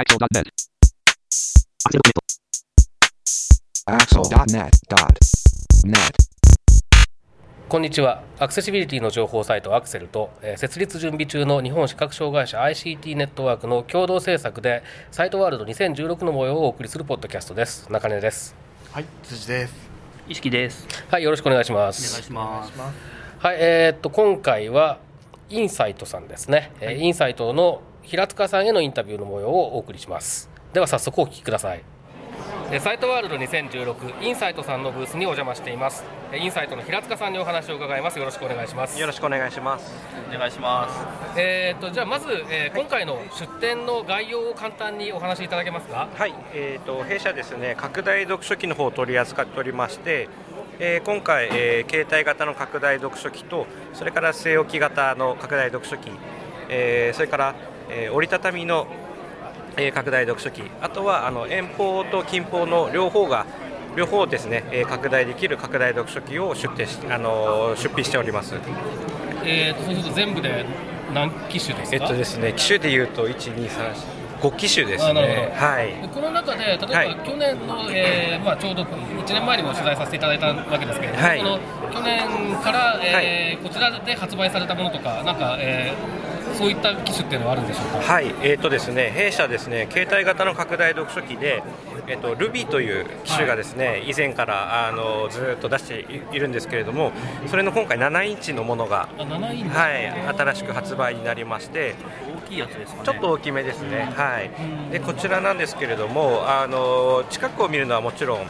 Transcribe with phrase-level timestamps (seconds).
[0.00, 0.48] Axel.net.
[3.84, 5.98] Axel.net.net.
[7.68, 18.56] こんにちはアクセシビリティの情報サイトアクセルと、えー設立準備中の日本視覚障害者 ICT ネットワークの共同制作でサイトワールド2016の模様をお送りするポッドキャストです中根です
[18.92, 19.74] はい、辻です。
[20.28, 20.88] 意識です。
[21.10, 22.72] はいよろしくお願いしまお願いすします。
[23.38, 24.98] はいえーっと今回は
[25.50, 30.50] インサイトさんですね、えーインサイトの平塚さんへのインタビューの模様をお送りします。
[30.72, 31.84] では早速お聞きください。
[32.72, 36.02] えーサイトワールド2016インサイトさんのブースにお邪魔しています。
[36.32, 38.18] えーインサイトの平塚さんにお話を伺います。
[38.18, 38.98] よろしくお願いします。
[38.98, 39.92] よろしくお願いします。
[40.28, 41.38] お願いします。
[41.38, 46.08] えー、とじゃあまず、えー今回の出展の概要を簡単にお話しいただけますか？
[46.12, 50.28] はい、えー、と弊社ですね、拡大読書機の方を取り扱っておりまして、
[50.80, 56.10] えー今回、えー携帯型の拡大読書機と、それから据え置き型の拡大読書機、
[56.68, 57.54] えーそれから、
[57.90, 58.86] えー折りたたみの、
[59.76, 63.46] えー拡大読書機、あとはあの遠方と近方の両方が
[63.96, 68.54] 両方ですね、えー拡大できる拡大読書機を出展し、あのー出品しております。
[69.44, 70.64] えー、とそうすると全部で
[71.14, 71.96] 何機種ですか？
[71.96, 73.94] えっとですね、機種でいうと1、2、3、
[74.42, 75.52] 5機種ですね。
[75.58, 75.86] どはい。
[76.02, 81.58] でこの中で例えば、はい去年の、えーまあ、ちょうど1年前にも取材させていただいたわけですけれども、はいその
[81.92, 86.29] 去年から、えーこちらで発売されたものとかなんか、えー
[86.60, 88.00] そういった機種っていうのはあるんでしょうか？
[88.02, 91.62] はい、えーとですね、弊社ですね、携帯型の拡大読書機で、
[92.06, 97.12] えっと Ruby という機種がですね、以前からあのずーっと出していいるんですけれども、
[97.46, 99.70] それの今回7インチのものが、あ7インチ？
[99.70, 101.94] はい、新しく発売になりまして、
[102.44, 103.06] 大きいやつですかね。
[103.06, 104.50] ちょっと大きめですね、はい、
[104.92, 108.40] でこちらなんですけれども、あの近くを見るのはもちろん、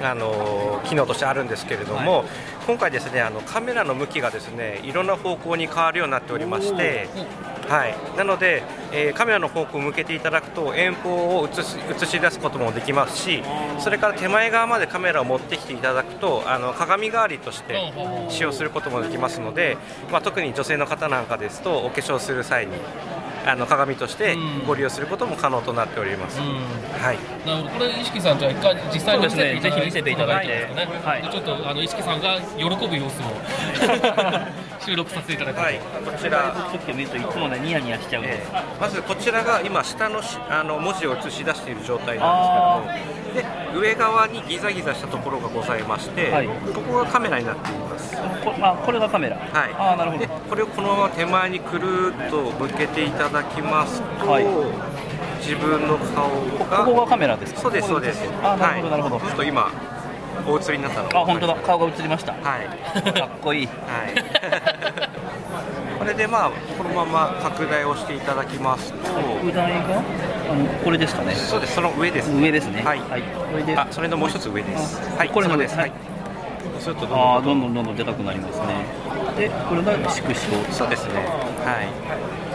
[0.00, 2.24] あの機能としてあるんですけれども、
[2.66, 7.08] 今回ですねあのカメラの向きがですねいろんな方向に変わるようになっておりまして、
[7.68, 13.42] はい、なので、えーカメラの方向を向けていただくと遠方を映し映し出すこともできますし
[13.78, 17.92] それから手前側までカメラを持ってきていただくとあの鏡代わりとして
[18.28, 19.76] 使用することもできますので、
[20.10, 22.72] まあ、特に女性の方なんかですとお化粧する際に
[23.44, 24.36] あの鏡として
[24.66, 26.40] ご利用することも可能となっております。
[26.40, 26.46] うん。
[27.00, 27.18] はい。
[27.46, 27.78] なるほど。
[27.78, 30.88] これ、意識さん、じゃあ、一回実際に見せていただいて、ねぜひ見せていただいてね。
[31.04, 31.22] はい。
[31.22, 33.32] でちょっとあの意識さんが喜ぶ様子を
[34.84, 36.54] 収録させていただくと、はい、こちら。
[36.70, 38.32] ちょっと見るといつもねニヤニヤしちゃうんで。
[38.32, 43.44] えーまずこちらが今下のしあの文字を映し出している状態なんですけどもで
[43.74, 49.36] 上側にギザギザしたところがございまして、はいここがカメラになっています、こあこれがカメラ。
[49.36, 49.48] はい、
[49.78, 50.28] ああなるほどで。
[50.48, 54.46] これをこのまま手前にくるっと向けていただきますと、はい
[55.42, 57.60] 自分の顔こがこがカメラですか？
[57.62, 59.16] そうですそうですあなるほどなるほど。
[59.16, 59.72] はい、ちょっと今
[60.46, 62.32] お映りになったのあ本当だ顔が映りました。
[62.32, 62.68] はい
[63.12, 63.66] かっこいい。
[63.66, 65.11] はい、
[66.02, 68.98] これでまあこのまま拡大をしていただきますと。
[68.98, 70.02] 拡大が
[70.50, 71.32] あのこれですかね。
[71.36, 72.28] そうですその上です。
[72.28, 72.82] ね上ですね。
[72.82, 72.98] はい。
[72.98, 73.22] はい。
[73.22, 75.00] これであそれのもう一つ上です。
[75.16, 75.76] はいこれのです。
[75.76, 75.90] ははい。
[75.90, 75.92] い
[76.80, 77.60] そうするとどんどん。
[77.60, 78.66] どんどんどんでかくなりますね。
[79.38, 80.50] でこれが縮小。
[80.72, 81.14] そうですね。
[81.64, 82.51] はい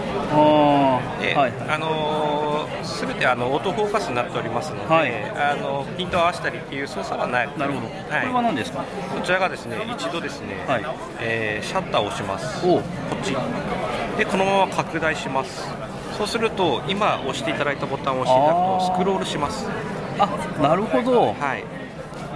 [1.19, 5.11] で、はいあのすべてあのオートフォーカスになっておりますので、はい。
[5.31, 7.49] あのピントを合わせたりっていう操作はない。
[7.57, 7.87] なるほど。
[7.87, 8.27] こはい。
[8.27, 8.79] れは何ですか？
[8.79, 8.85] こ
[9.23, 10.85] ちらがですね一度ですね、はい。
[11.19, 12.61] えーシャッターを押します。
[12.61, 13.35] こっち。
[14.17, 15.67] でこのまま拡大します。
[16.17, 19.67] そうすると今押していただいたボタンを押していただくとスクロールします。
[20.19, 20.27] あ
[20.61, 21.33] なるほど。
[21.33, 21.63] はい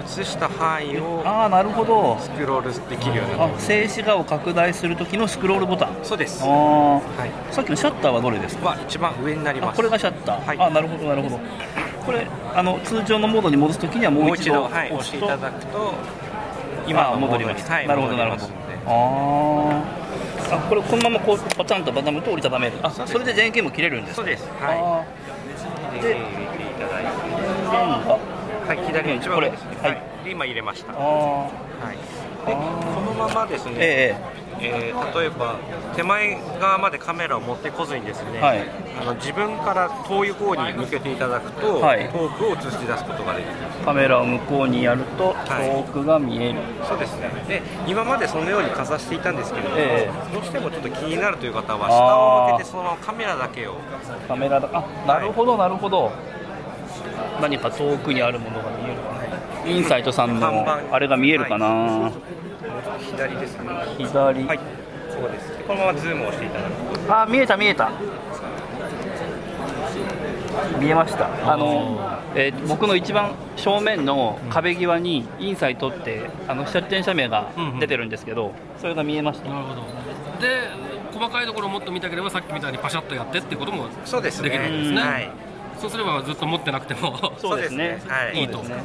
[0.05, 2.17] 映した範囲をああなるほど。
[2.19, 5.89] スクロールできるようになってあ静止画を拡大するときのスクロールボタン。
[6.03, 8.69] そうですあはあいさっきのシャッターはどれですか？
[8.69, 10.45] は一番上になりますあこれがシャッター。
[10.45, 11.39] はいあなるほどなるほど。
[12.05, 12.25] これ
[12.55, 15.93] あの通常のモードに戻すときにはももう一度、う一度はい、していただくと
[16.87, 17.73] 今の戻りました。
[17.75, 18.43] はい、なるほどなるほど。
[18.87, 19.81] あ
[20.51, 20.55] あ。
[20.55, 22.73] あこれこのままこうパタンとバタムと折りたためる。
[22.81, 24.21] あそれで前傾も切れるんですか？
[24.21, 27.09] そうですあはーいで入れていただいて
[27.71, 28.17] なんが
[28.71, 29.77] はい左の一番上ですね。
[29.81, 30.01] はい。
[30.23, 30.93] で今入れました。
[30.93, 31.49] あは
[31.91, 31.97] い。
[32.47, 34.15] でこのままですね、ーえ
[34.61, 35.55] えー例えば
[35.95, 38.63] 手前側までカメラを持ってこずにですね、はい。
[39.01, 42.07] あの自分から遠い方に向けていただくと、はい。
[42.09, 43.51] 遠くを映し出すことができる。
[43.81, 45.69] えカメラを向こうにやるとはい。
[45.69, 46.59] 遠くが見える。
[46.87, 47.29] そうですね。
[47.49, 50.09] で今までそのようにかざしていたんですけれども、え。
[50.33, 53.75] どうしてもちょっと気になるという方は下を向けてそのままカメラだけを。
[54.27, 56.11] カメラだあなるほどなるほど、
[57.41, 59.13] 何か遠くにあるものが見えるか
[59.65, 59.69] な。
[59.69, 60.95] インサイトさん看の板。
[60.95, 62.13] あれが見えるかな、はい。
[63.03, 63.35] 左。
[63.35, 64.59] ですね左、はい。
[65.09, 65.57] そうです。
[65.57, 67.19] でこのままズームをしていただくと。
[67.21, 67.91] あ見えた見えた。
[70.79, 71.27] 見えました。
[71.51, 71.99] あの、
[72.35, 77.49] えー僕の一番正面の壁際にインサイトってあの出店者名が
[77.79, 79.49] 出てるんですけど、それが見えました。
[79.49, 79.81] なるほど。
[80.41, 80.69] で
[81.13, 84.49] 細かいところをもっと見たければさっきみたいにパシャッとやってっていうこともそうですね。
[84.49, 85.01] できるんですね。
[85.01, 85.29] はい
[85.81, 87.33] そうすればずっと持ってなくても。
[87.39, 87.99] そうですね。
[88.07, 88.39] はい。
[88.41, 88.59] いいと。
[88.59, 88.75] ね。
[88.75, 88.83] はい。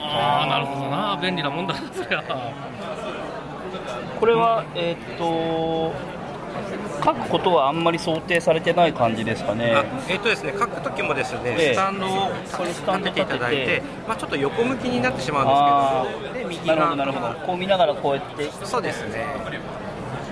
[0.00, 1.16] ああなるほどな。
[1.22, 1.74] 便利なもんだ。
[1.74, 2.24] なそりゃ
[4.18, 5.92] これはえーっと
[7.04, 9.72] 書くことはあんまり想定されてない感じですかね。
[9.76, 11.74] あえっ、とですね書く時もですね、ええ。
[11.74, 17.46] スタンドを立てていただいてまあちょっと横向きになってしまあうんですけどもで右なるほがどなるほど。
[17.46, 18.50] こう見ながらこうやって。
[18.66, 19.24] そうですね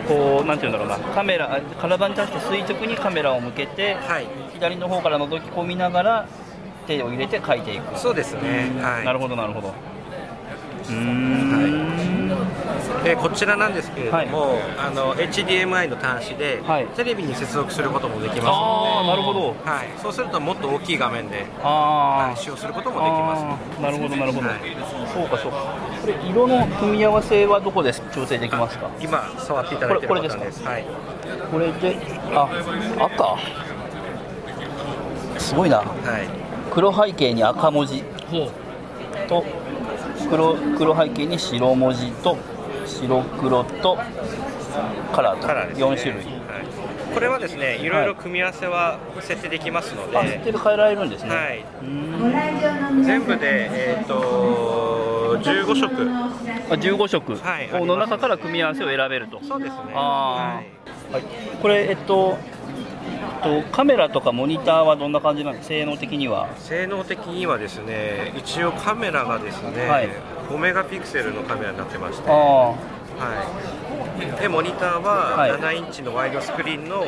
[0.08, 4.26] こうなんていうんだろうなカメラ体に対して垂直にカメラを向けてはい。
[4.54, 6.28] 左の方から覗き込みながら
[6.86, 7.98] 手を入れて書いていく。
[7.98, 8.72] そうですね。
[8.80, 9.04] はい。
[9.04, 9.68] なるほどなるほど。
[9.68, 12.15] うー
[12.76, 16.86] んでこちらなんですけれども、あの HDMI の端子で、はい。
[16.88, 18.48] テレビに接続することもできます。
[18.48, 19.54] あのあなるほど。
[19.64, 23.80] で、はい、そうするともっと大きい画面で、はい使用することもできます。
[23.80, 24.58] なるほどなるほど、はい
[25.12, 25.58] そうかそうか。
[26.00, 28.90] これ色の組み合わせはどこで調整できますか？
[29.00, 30.36] 今触っていただいてるこれです。
[30.64, 30.84] はい、
[31.50, 31.96] これで
[32.32, 32.48] あ
[33.04, 33.36] 赤。
[35.40, 35.78] すごいな。
[35.78, 35.92] はい、
[36.72, 38.02] 黒背景に赤文字
[39.28, 39.44] と
[40.30, 42.36] 黒黒背景に白文字と
[42.86, 43.98] 白黒と
[45.12, 45.46] カラーと。
[45.46, 47.88] カラーです、ね、4種類、はい、これはですねい。
[47.88, 51.64] ろいろ組み合わせは設定できますので、あ設定で変えられるんですね、はい。
[53.04, 56.10] 全部で、えー、と15色。
[56.70, 57.36] あ15色。
[57.36, 59.78] はいの中から組み合わせを選べると、そうですね。
[59.94, 60.76] あはい。
[61.12, 61.22] はい、
[61.62, 62.36] これえっと
[63.62, 65.68] とカメラとかモニターはどんな感じなんですか？
[65.68, 66.48] 性能的には。
[66.58, 70.08] 性能的にはですね一応カメラがですね、はい。
[70.48, 72.74] 5メガピクセルのカメラになってまして、あは
[74.38, 75.52] い、でモニターははい。
[75.52, 77.04] 7インチのワイドスクリーンの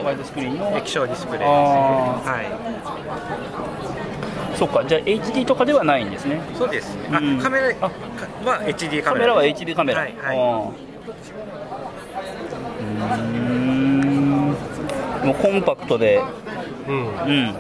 [0.77, 1.41] 液晶ディスプレイ。
[1.41, 1.53] です、あ。
[2.25, 2.43] は
[4.57, 6.41] そっかじゃあ HD とかではないんですね。
[6.53, 6.97] い、そうです。
[6.97, 7.39] ね、あうん。
[7.39, 7.91] カメラは
[8.67, 10.88] HD カメラカメラは HD カメラ、はいはい
[15.29, 16.23] もうコンパクトで。
[16.89, 17.07] うん。
[17.07, 17.55] うん。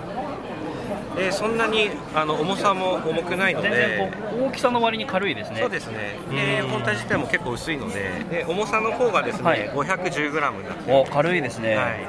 [1.17, 5.61] でそんなにあの重さも重くないの全で大きさの割に軽いですね。
[5.61, 6.17] そうですね。
[6.31, 8.25] で本体自体も結構薄いので。
[8.31, 9.69] で重さの方がですね、はい。
[9.70, 12.06] 510g になってお軽いですね、はい。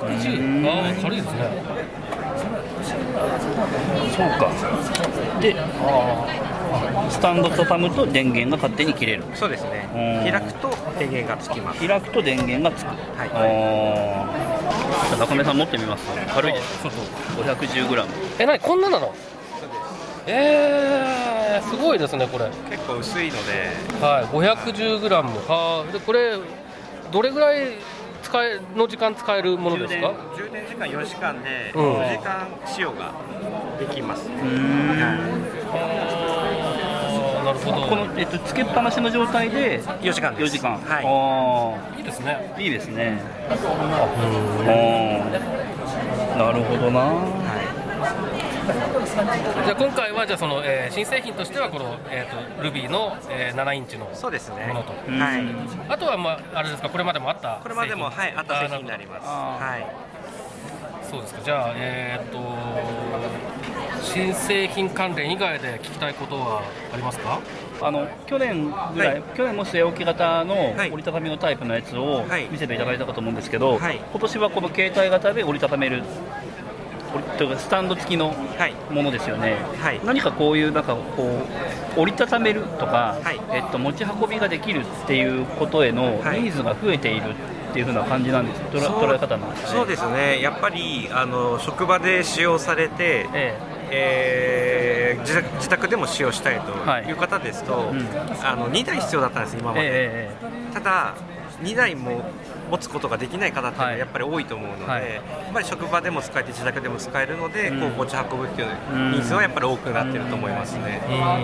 [0.00, 1.38] 510ああ軽いですね。
[4.16, 4.50] そうか。
[5.40, 6.47] であー
[7.10, 9.24] スタンド畳むと電源が勝手に切れる。
[9.34, 9.88] そうですね。
[10.24, 10.30] うん。
[10.30, 11.86] 開くと電源がつきます。
[11.86, 12.94] 開くと電源がつく、は
[15.14, 15.18] い。
[15.18, 16.04] 中目さん持ってみます？
[16.34, 16.82] 軽いです。
[16.82, 17.44] そうそう。
[17.44, 18.04] 510g
[18.40, 19.14] えなにこんななの？
[20.26, 22.50] えー、すごいですねこれ。
[22.70, 23.70] 結構薄いので。
[24.04, 25.08] はい 510g
[25.48, 26.36] はあでこれ
[27.10, 27.78] どれぐらい
[28.22, 30.12] 使えの時間使えるものですか？
[30.36, 31.94] 充電時間4時間でうん。
[31.96, 33.12] 4時間使用が
[33.78, 34.98] できます、うーん
[37.64, 40.54] この、えっと、つけっぱなしの状態で4時間です。
[40.54, 41.00] 4時間、は
[41.96, 41.98] い。
[41.98, 42.50] いいですね。
[42.54, 43.20] あーいいですね。
[43.50, 46.38] あー。
[46.38, 47.12] なるほどな。
[49.64, 54.66] じゃあ今回はじゃあその、えー新製品としてはこの、えー、と Ruby の、えー7インチのそうですね。
[54.68, 54.92] ものと。
[55.08, 55.18] うん。
[55.20, 55.42] はい
[55.88, 56.88] あとはまああれですか？
[56.90, 58.22] これまでもあったこれまでも製品？
[58.22, 59.22] はいあった製品になります。
[59.24, 59.86] あーはい。
[61.10, 61.40] そうですか。
[61.42, 62.38] じゃあえっ、と
[64.08, 67.40] 新製品関連以外で聞きたいことはありますか？
[67.80, 69.22] あの去年ぐらい、はい。
[69.36, 70.88] 去年も据え置き型のはい。
[70.88, 72.48] 折りたたみのタイプのやつをはい。
[72.50, 74.00] 見せていただいたかと思うんですけど、はい。
[74.10, 76.02] 今年はこの携帯型で折りたためる
[77.36, 78.74] というかスタンド付きのはい。
[78.90, 80.00] ものですよね、はい。
[80.04, 81.42] 何かこういうなんかこ
[81.96, 83.40] う折りたためるとか、はい。
[83.52, 86.42] えっと、持ち運びができるっていうことへのはい。
[86.42, 87.34] ニーズが増えている
[87.70, 88.62] っていう風な感じなんです。
[88.62, 89.76] 捉え方なんですかね？
[89.76, 90.40] そうですね。
[90.40, 98.08] やっぱりあの職場で使用されて、ええー自宅自宅でも使用したいとはいいう方ですと、ん
[98.42, 100.36] あの2台必要だったんです今まで、ええ
[100.70, 101.14] えただ
[101.62, 102.22] 2台も
[102.70, 103.98] 持つことができない方っていうのははい。
[103.98, 105.14] やっぱり多いと思うので、はい。
[105.14, 107.80] やっぱり職場でも使えて自宅でも使えるので、うん。
[107.80, 111.38] こう持ち運ぶっていううんニーズはやっぱり多くなってると思いますね、は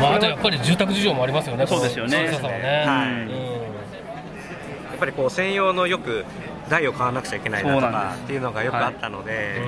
[0.00, 1.66] まあじゃあやっぱり住宅事情もありますよね。
[1.66, 2.22] そうですよね。
[2.22, 2.84] ね。
[2.86, 3.08] はい。
[3.08, 3.30] うん。
[3.30, 3.38] い、や
[4.96, 6.24] っぱりこう専用のよく
[6.70, 9.60] 台を買わなくちゃいけないなとかっていうのがよくあったので、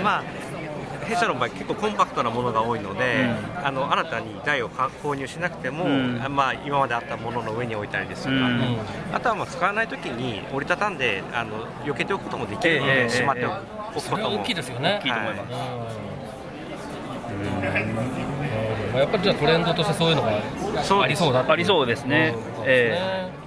[0.00, 0.24] うまあ
[1.10, 3.26] 弊社の場合結構コンパクトなものが多いので、
[3.62, 6.22] うあの新たに台をか購入しなくても、うん。
[6.22, 8.78] あまあ、今まであったものの上に置いたりですとか、うん。
[9.12, 13.54] あとはもう使わないときに折りたたんであの避けておくこともできるので、ええしまっておく,、
[13.96, 15.00] えそれは大きいですよね。
[15.00, 15.52] 大きいと思います。
[17.32, 17.52] うん。
[18.92, 22.34] まあやっぱりじゃあトレンドとしてそういうのがそうありそうだっていありそうですね。
[22.36, 22.54] うん。
[22.56, 23.39] そうですね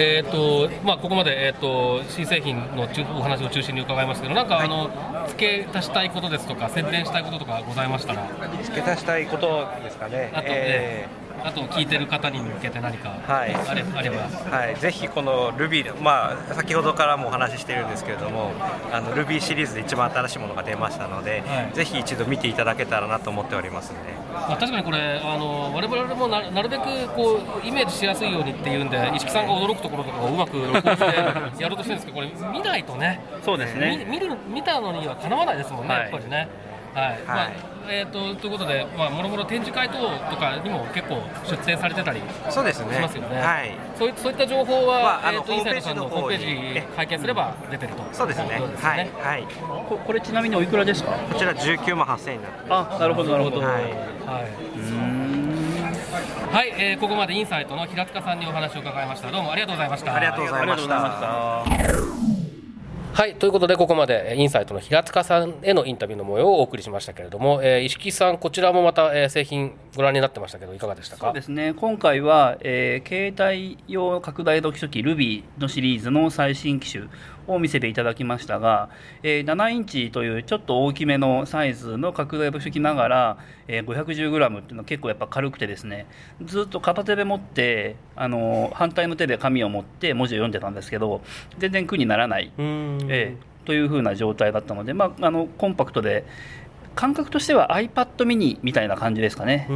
[0.00, 4.90] えーとまあ、ここまで、えー、と新製品の中お話を中心に伺いましたけど、なんか、あの
[5.26, 8.28] 付け足したいことですとか、宣伝したいこととかございましたら、
[8.62, 10.30] 付け足したいことですかね。
[10.32, 18.52] あとえーあと聞いてる方に向けて何かあれ,、あれば、はい、ぜひこの Ruby、まあ、先ほどからもお話ししてるんですけれども
[18.92, 30.98] あの Ruby シリーズで一番新しいものが出ましたので、はい、ぜひ一度見ていただけたらなと思っておりますので、まあ、確かにこれあの我々もななるべくこうイメージしやすいようにっていうんで石木さんが驚くところとかをうまく録音し
[31.56, 33.20] てやろうとしてるんですけどこれ見ないとね。
[33.44, 34.06] そうですね。
[34.10, 36.48] 見る見たのにはかなわないですもんね、はい、やっぱりね。
[36.94, 37.50] はい、はい、まあ
[37.90, 39.96] えーと、ということで、まあ、もろもろ展示会等
[40.30, 43.40] とかにも結構出展されてたりそうですねしますよね。
[43.40, 48.60] はい、そういそういった情報は、まあ、えーと、インサイトさんのホームページ拝見すれば出てると、そうですね。
[48.76, 49.46] はい、はい
[49.88, 49.98] こ。
[50.06, 51.12] これちなみにおいくらですか？
[51.12, 53.60] こちら19万8000円になってあなるほどなるほど。
[53.60, 53.72] はい。
[53.72, 53.84] はい、
[56.52, 59.30] はい、えー、ここまでインサイトの平塚さんにお話を伺いました。
[59.30, 60.14] どうもありがとうございました。
[60.14, 62.27] ありがとうございました。
[63.14, 71.26] はいということでここまでインサイトの平塚さんへのインタビューの模様をお送りしましたけれども、えー、石木さんこちらもまた、えー、製品ご覧になってましたけどいかがでしたか？
[71.26, 71.74] そうですね。
[71.74, 77.08] 今回は、えー、携帯用拡大読書機 Ruby のシリーズの最新機種
[77.48, 78.90] を見せていただきましたが、
[79.22, 86.06] えー、7インチというちょっと大きめのサイズの拡大読書機ながら、えー、510g っていうのは結構やっぱ軽くてですね
[86.44, 91.22] ずっと片手で持ってあの反対の手で紙を持って文字を読んでたんですけど
[91.58, 96.24] 全然苦にならない、えー、というふうな状態だったので、まあ、あのコンパクトで
[96.98, 99.68] 感覚としては iPad mini みたいな感じですかね、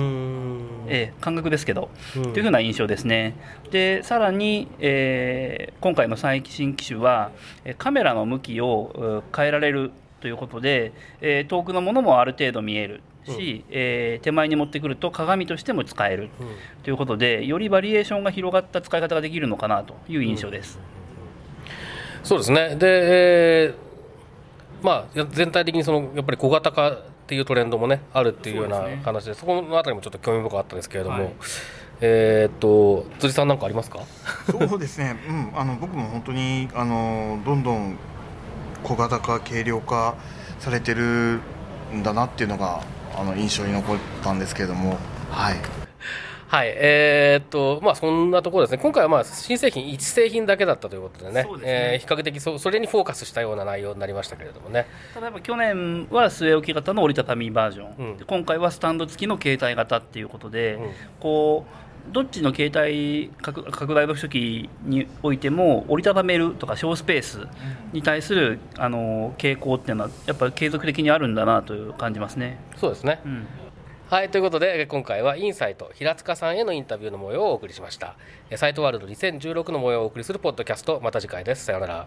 [0.88, 3.36] えー、感覚ですけど、というふうな印象ですね。
[3.70, 7.30] でさらに、えー、今回の最新機種は
[7.78, 16.28] カメラの向きを変えられるということで、えー、遠くのものもある程度見えるし、うん、えー、手前に持ってくると鏡としても使える
[16.82, 20.80] ということで、よりバリエーションが広がった使い方ができるのかなという印象です。
[22.20, 22.74] うん、そうですね。
[22.74, 23.92] で、えー
[24.82, 31.32] まあ、全体的にそのやっぱり小型化っていうトレンドもねあるっていうような話でそこのあたりもちょっと興味深かったですけれども、はい、
[32.02, 34.00] えっと辻さんなんかありますか？
[34.50, 37.96] そうですね、うん、あの僕も本当にあのどんどん
[38.82, 40.14] 小型化軽量化
[40.58, 41.40] されてる
[41.94, 42.82] んだなっていうのが
[43.16, 44.98] あの印象に残ったんですけれども。
[45.30, 45.81] はい
[46.52, 51.58] はい、えー、っと、まあ、そんなところですね、今回はまあ新製品、1製品だけだったということでね、でね。
[51.62, 54.86] えー、比較的そそれにフォーカスしたような内容になりましたけれどもね。
[55.18, 60.90] 例えば去年は据え置き型の折りたたみバージョン、うん、今回はスタンド付きの携帯型っていうことで、うん、
[61.20, 61.64] こ
[62.10, 67.46] う、どっちの携帯拡大読書機においても折りたためるとか小スペース
[67.94, 72.58] に対するあの傾向っていうのはやっぱり継続的にあるんだなという感じますね。
[72.76, 73.46] そうですね、うん
[74.12, 78.18] はいということで今回はインサイト平塚さんへのインタビューの模様をお送りしました。
[78.56, 81.00] サイトワールド2016の模様をお送りするポッドキャスト。
[81.02, 81.64] また次回です。
[81.64, 82.06] さようなら。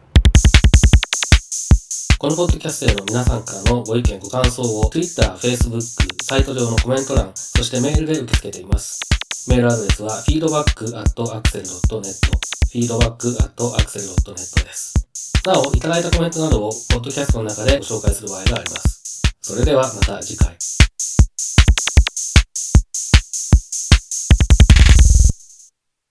[2.20, 5.82] このポッドキャストへの皆さんからのご意見ご感想を Twitter、Facebook、
[6.22, 9.02] サイト上のコメント欄そしてメールで受け付けています。
[9.50, 12.04] メールアドレスは feedback.axel.net
[12.72, 14.94] feedback.axel.net です。
[15.44, 19.24] なお、いただいたコメントなどをポッドキャストの中でご紹介する場合があります。
[19.42, 20.56] それではまた次回。